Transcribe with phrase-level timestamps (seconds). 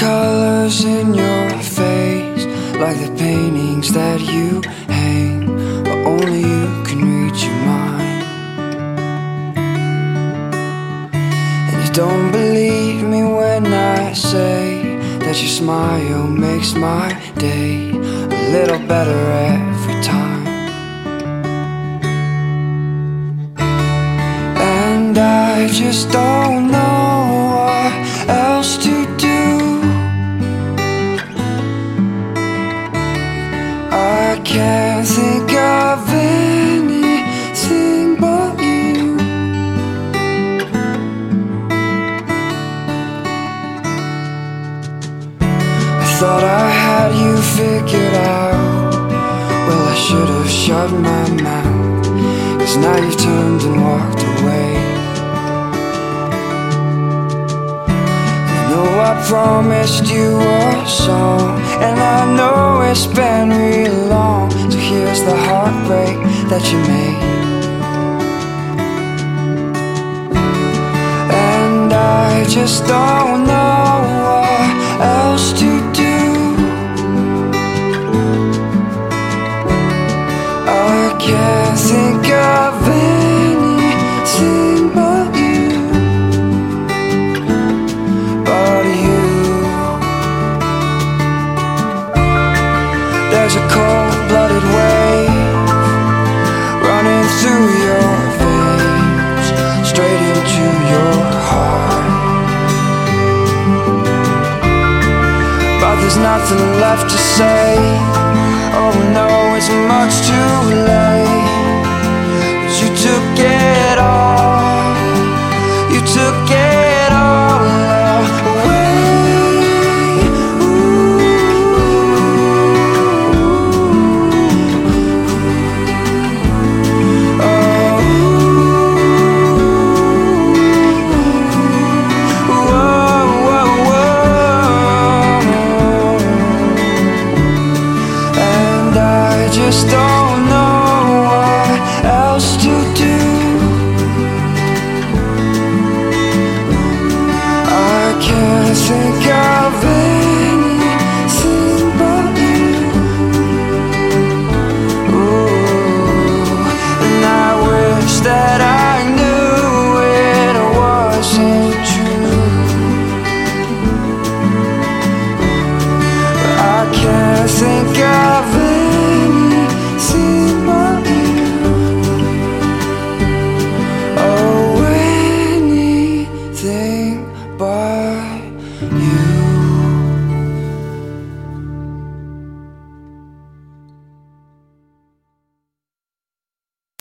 [0.00, 2.44] colors in your face,
[2.82, 5.46] like the paintings that you hang,
[5.84, 8.22] but only you can read your mind.
[11.70, 18.40] And you don't believe me when I say that your smile makes my day a
[18.56, 19.20] little better
[19.56, 20.46] every time.
[24.56, 26.39] And I just don't
[46.20, 48.92] thought I had you figured out.
[49.66, 52.04] Well, I should have shut my mouth.
[52.60, 54.70] Cause now you've turned and walked away.
[58.54, 64.50] I know I promised you a song, and I know it's been real long.
[64.70, 66.18] So here's the heartbreak
[66.50, 67.22] that you made.
[71.32, 73.49] And I just don't
[81.30, 85.70] can't think of anything but you.
[88.48, 89.24] But you.
[93.30, 95.54] There's a cold blooded wave
[96.88, 99.46] running through your veins,
[99.90, 101.16] straight into your
[101.48, 102.06] heart.
[105.80, 107.68] But there's nothing left to say.
[108.82, 110.54] Oh no, it's much too
[110.86, 110.99] late.